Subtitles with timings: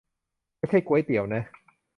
[0.57, 1.43] ไม่ใช่ก๋วยเตี๋ยวนะ